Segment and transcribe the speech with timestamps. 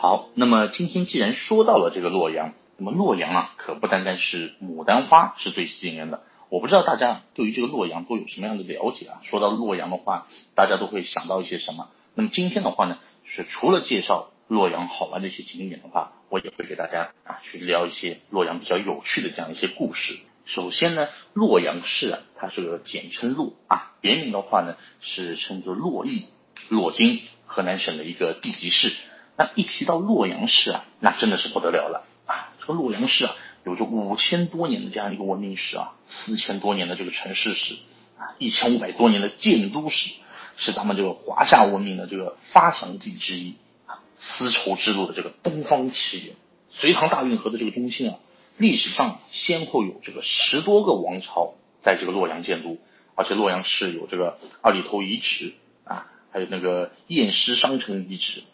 [0.00, 6.22] 好，那么今天既然说到了这个洛阳，那么洛阳啊，可不单单是牡丹花是最吸引人的。
[6.50, 9.18] 我不知道大家对于这个洛阳都有什么样的了解啊？
[9.24, 11.88] 说到洛阳的话，大家都会想到一些什么？
[12.14, 20.16] 那么今天的话呢，是除了介绍洛阳好玩的一些景点的话，我也会给大家啊去聊一些洛阳比较有趣的这样一些故事。
[20.44, 26.26] 首先呢，洛阳市啊，它是个简称洛啊，别名的话呢是称作洛邑、
[26.68, 28.92] 洛京，河南省的一个地级市。
[29.38, 32.52] 那一提到洛阳市啊，那真的是不得了了啊！
[32.60, 33.34] 这个洛阳市啊。
[33.64, 37.74] 有着五千多年的这样一个文明史啊，四千多年的这个城市史
[38.16, 40.14] 啊，一千五百多年的建都史，
[40.56, 46.36] 是咱们这个华夏文明的这个发祥地之一啊，丝绸之路的这个东方起源，
[46.72, 48.18] 隋唐大运河的这个中心啊，
[48.56, 52.78] 历史上先后有这个十多个王朝在这个洛阳建都，
[53.16, 55.52] 而且洛阳市有这个二里头遗址
[55.84, 58.44] 啊，还有那个偃师商城遗址，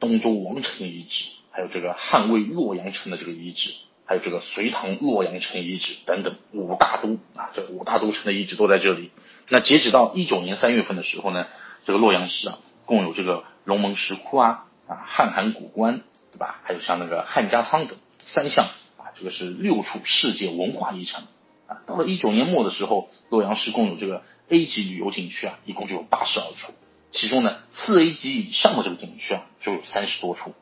[0.00, 3.72] 东周王城遗址，还有这个汉魏洛阳城的这个遗址。
[4.10, 9.10] 还有这个隋唐洛阳城遗址等等五大都啊，这五大都城的遗址都在这里。
[9.50, 11.46] 那截止到一九年三月份的时候呢，
[11.84, 16.58] 这个洛阳市啊，共有这个龙门石窟啊啊汉函古关对吧？
[16.64, 18.64] 还有像那个汉家仓等三项
[18.96, 21.24] 啊，这个是六处世界文化遗产
[21.66, 21.82] 啊。
[21.86, 26.72] 到了一九年末的时候，洛阳市共有这个 A 级旅游景区啊，一共就有八十二处，
[27.10, 30.54] 其中呢四 A 级以上的这个景区啊，就有三十多处。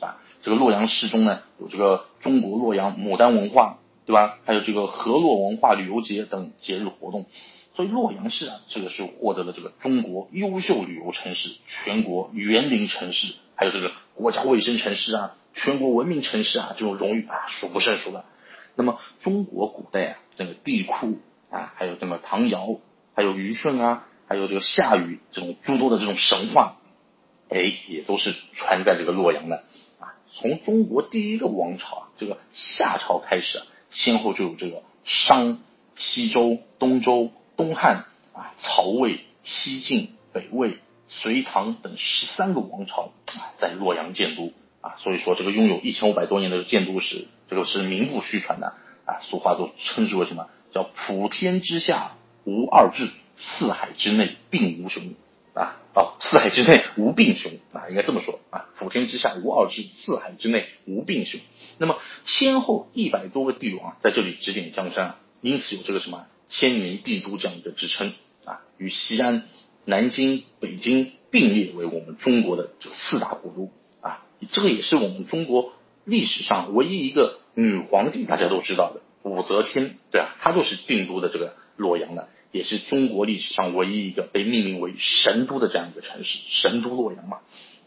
[0.00, 4.38] 啊这个洛阳市中呢，有这个中国洛阳牡丹文化，对吧？
[4.46, 7.26] 还有这个河洛文化旅游节等节日活动，
[7.76, 18.24] 所以洛阳市啊，这个是获得了这个中国优秀旅游城市、全国园林城市，还有这个国家卫生城市啊、全国文明城市啊这种荣誉啊，数不胜数的。
[18.76, 21.18] 那么中国古代啊，这个地库
[21.50, 22.78] 啊，还有这个唐尧，
[23.14, 26.76] 还有虞舜啊，还有这个夏禹这种诸多的这种神话，
[27.48, 29.64] 哎，也都是传在这个洛阳的
[29.98, 30.14] 啊。
[30.36, 35.58] 从中国第一个王朝啊，这个夏朝开始啊，先后就有这个商、
[35.96, 40.78] 西周、东周、东汉啊、曹魏、西晋、北魏、
[41.08, 48.74] 隋唐等十三个王朝啊，在洛阳建都啊，所以说这个拥有一千五百多年的建都史，这个是名不虚传的
[49.06, 49.18] 啊。
[49.22, 50.46] 俗话都称之为什么？
[50.72, 52.12] 叫普天之下
[52.44, 53.10] 无二志，
[53.40, 55.14] 四海之内并无雄。
[55.52, 61.40] 啊，哦，四海之内无病雄啊，应该这么说啊，普天之下无二志，四海之内无病雄。
[61.76, 68.12] 那么先后一百多个帝王，在这里指点江山，因此有这个什么千年帝都这样一个支撑
[68.44, 69.48] 啊，与西安、
[69.84, 73.72] 南京、北京并列为我们中国的这四大古都
[74.06, 75.72] 啊，这个也是我们中国
[76.04, 82.28] 历史上唯一一个女皇帝，大家都知道的武则天，对啊，她就是定都的这个洛阳的。
[82.52, 87.38] 也是中国历史上唯一一个被命名为神都的这样一个城市，神都洛阳嘛，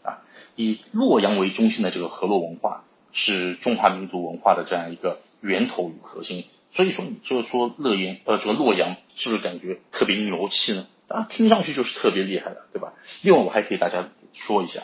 [0.02, 0.24] 啊，
[0.56, 10.86] 以洛阳为中心的这个河洛文化是中华民族文化的这样一个源头与核心，所以说你就说乐言呃这个洛阳是不是感觉特别牛气呢？
[11.08, 12.94] 啊，听上去就是特别厉害的，对吧？
[13.20, 14.82] 另外我还可以大家说一下，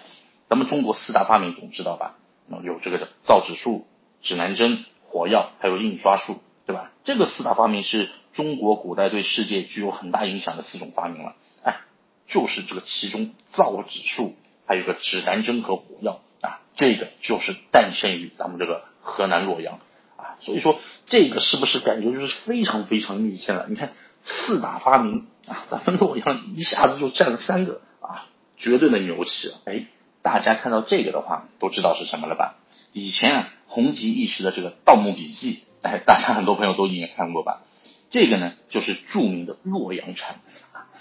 [0.50, 2.18] 咱们中国四大发明总知道吧？
[2.62, 3.86] 有这个造纸术、
[4.20, 6.92] 指南针、火药，还有印刷术，对吧？
[7.04, 8.10] 这个四大发明是。
[8.32, 11.80] 中国古代对世界具有很大影响的四种发明了，哎，
[12.28, 14.34] 就是这个其中造纸术，
[14.66, 19.80] 还有个指南针和火药啊，这个就是诞生于咱们这个河南洛阳
[20.16, 23.66] 啊，所以说这个是不是感觉就是非常非常逆天了？
[23.68, 23.92] 你看
[24.24, 28.26] 四大发明啊，咱们洛阳一下子就占了三个啊，
[28.56, 29.52] 绝对的牛气！
[29.64, 29.86] 哎，
[30.22, 32.56] 大家看到这个的话，都知道是什么了吧？
[32.92, 37.62] 以前啊，红极一时的这个《盗墓笔记》，哎，大家很多朋友都应该看过吧？
[38.10, 40.40] 这个呢，就是著名的洛阳铲。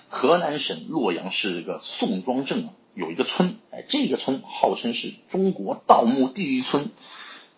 [0.09, 6.90] 河南省洛阳市这个宋庄镇啊，有一个村，哎，这个村号称是中国盗墓第一村。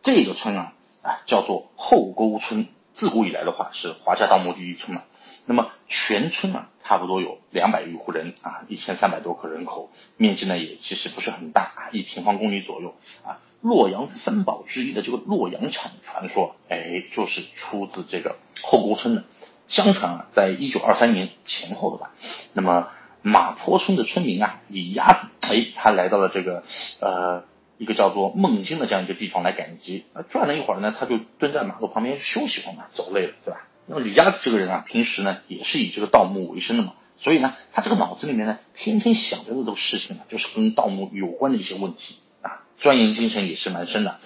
[0.03, 2.67] 这个村啊，啊，叫做后沟村。
[2.93, 5.03] 自古以来的话，是华夏盗墓第一村嘛。
[5.45, 12.95] 那么全村啊，差不多有两百余户人啊，一千三百多口人口，面积呢也其实不是很大，一平方公里左右
[13.25, 13.39] 啊。
[13.61, 19.23] 洛阳三宝之一的这个洛阳铲传说，哎，就是出自这个后沟村的。
[19.67, 22.11] 相传啊，在一九二三年前后的吧，
[22.51, 22.89] 那么
[23.21, 26.63] 马坡村的村民啊，李鸭子，哎，他来到了这个
[26.99, 27.45] 呃
[27.77, 30.03] 一个叫做孟津的这样一个地方来赶集。
[30.29, 33.67] 转了一会儿呢，他就蹲在马路旁边休息会嘛，走累了，对吧？
[33.91, 44.21] 那么李鸭子这个人啊，平时呢也是以这个盗墓为生的嘛，所以呢，他这个脑子里面呢，天天想着的这个事情呢，就是跟盗墓有关的一些问题啊，钻研精神也是蛮深的。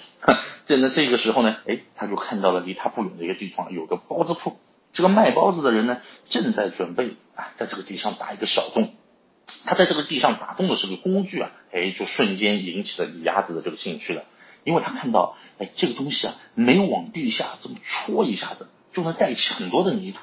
[0.68, 4.56] 这那这个时候呢，哎，他就看到了离他不远的一个地方有个包子铺。
[4.94, 8.94] 这个卖包子的人呢，正在准备啊，在这个地上打一个小洞。
[9.66, 14.26] 他在这个地上打洞的这个工具啊，哎，就瞬间引起了李鸭子的这个兴趣了，
[14.64, 20.18] 因为他看到，哎，这个东西啊，每往地下这么戳一下子，就能带起很多的泥土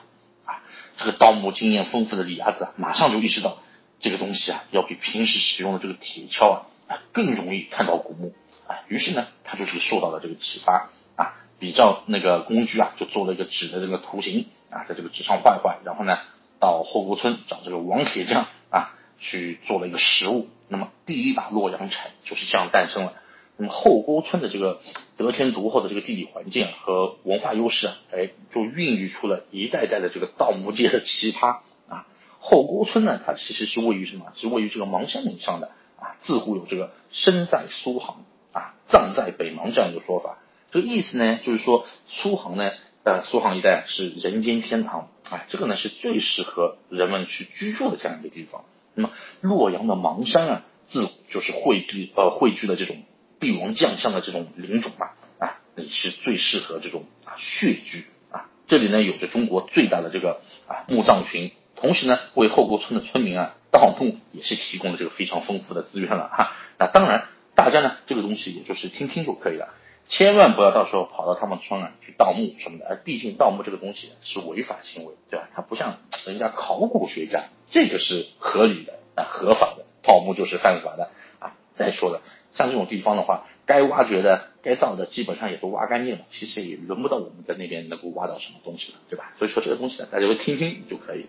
[0.44, 0.64] 啊。
[0.96, 3.58] 这个盗墓经验丰富的李鸭子，马上就意识到，
[4.00, 8.34] 这个东西啊，要比平时使用的这个铁锹啊，啊，更容易看到古墓
[8.66, 8.82] 啊。
[8.88, 16.18] 于是呢，他就是受到了这个启发啊，比照那个工具啊，就做了一个纸的这个图形啊，在这个纸上画一画，然后呢，
[16.58, 18.96] 到后沟村找这个王铁匠啊。
[19.24, 23.12] 去做了一个实物，那么第一把洛阳铲就是这样诞生了。
[23.62, 24.80] 那么后沟村的这个
[25.16, 32.08] 得天独厚的这个地理环境和文化优势啊，哎，就孕育出了一代代的这个盗墓界的奇葩啊。
[32.40, 34.32] 后沟村呢，它其实是位于什么？
[34.34, 36.16] 是位于这个邙山岭上的啊。
[36.22, 40.38] 自古有这个身在苏杭啊，葬在北邙这样一个说法。
[40.72, 42.68] 这个意思呢，就是说苏杭呢，
[43.04, 48.64] 呃，苏杭一带是人间天堂啊，这个呢是最适合人们去居住的这样一个地方。
[48.96, 52.96] 那么洛阳的邙山啊，自古就是汇聚呃汇聚了这种
[53.42, 55.08] 帝王将相的这种灵种嘛
[55.40, 58.46] 啊，也是最适合这种啊血居啊。
[58.68, 66.52] 这里呢有着中国最大的这个啊墓葬群，同时呢为后沟村的村民啊盗墓也是提供了这个非常丰富的资源了哈。
[66.78, 69.74] 那当然大家呢这个东西也就是听听就可以了，
[70.06, 73.00] 千万不要到时候跑到他们村啊去盗墓什么的。
[73.04, 75.48] 毕竟盗墓这个东西是违法行为，对吧？
[75.52, 77.46] 它不像人家考古学家。
[77.72, 81.10] 这个是合理的啊，合法的，盗墓就是犯法的
[81.40, 81.56] 啊。
[81.74, 82.20] 再说了，
[82.54, 89.32] 像这种地方的话，该挖掘的、该造的，基本上也都挖干净了，其实也轮不到我们在那边能够挖到什么东西了，对吧？
[89.38, 91.26] 所以说这个东西呢，大家就听听就可以。